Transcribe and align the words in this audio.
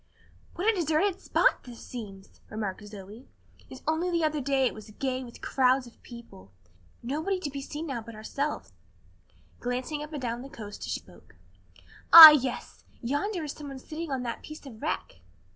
"What 0.55 0.67
a 0.67 0.75
deserted 0.75 1.21
spot 1.21 1.63
this 1.63 1.85
seems!" 1.85 2.41
remarked 2.49 2.83
Zoe, 2.87 3.27
"and 3.69 3.81
only 3.87 4.09
the 4.09 4.23
other 4.23 4.41
day 4.41 4.65
it 4.65 4.73
was 4.73 4.89
gay 4.89 5.23
with 5.23 5.43
crowds 5.43 5.85
of 5.85 6.01
people. 6.01 6.51
Nobody 7.03 7.39
to 7.39 7.51
be 7.51 7.61
seen 7.61 7.85
now 7.85 8.01
but 8.01 8.15
ourselves," 8.15 8.73
glancing 9.59 10.01
up 10.01 10.11
and 10.11 10.19
down 10.19 10.41
the 10.41 10.49
coast 10.49 10.79
as 10.79 10.87
she 10.91 10.99
spoke. 10.99 11.35
"Ah, 12.11 12.31
yes! 12.31 12.83
yonder 13.03 13.43
is 13.43 13.51
someone 13.51 13.77
sitting 13.77 14.09
on 14.09 14.23
that 14.23 14.41
piece 14.41 14.65
of 14.65 14.81
wreck." 14.81 15.19